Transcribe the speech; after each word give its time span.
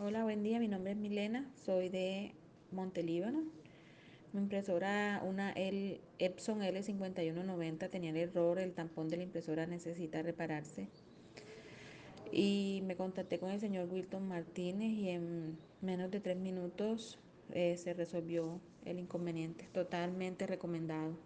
Hola, 0.00 0.22
buen 0.22 0.44
día. 0.44 0.60
Mi 0.60 0.68
nombre 0.68 0.92
es 0.92 0.96
Milena. 0.96 1.50
Soy 1.56 1.88
de 1.88 2.32
Montelíbano. 2.70 3.42
Mi 4.32 4.40
impresora, 4.40 5.20
una 5.26 5.50
L 5.50 6.00
Epson 6.20 6.60
L5190, 6.60 7.90
tenía 7.90 8.10
el 8.10 8.16
error, 8.16 8.60
el 8.60 8.74
tampón 8.74 9.08
de 9.08 9.16
la 9.16 9.24
impresora 9.24 9.66
necesita 9.66 10.22
repararse. 10.22 10.86
Y 12.30 12.84
me 12.86 12.94
contacté 12.94 13.40
con 13.40 13.50
el 13.50 13.58
señor 13.58 13.88
Wilton 13.90 14.28
Martínez 14.28 14.92
y 14.92 15.08
en 15.08 15.58
menos 15.80 16.12
de 16.12 16.20
tres 16.20 16.36
minutos 16.36 17.18
eh, 17.50 17.76
se 17.76 17.92
resolvió 17.92 18.60
el 18.84 19.00
inconveniente. 19.00 19.68
Totalmente 19.72 20.46
recomendado. 20.46 21.18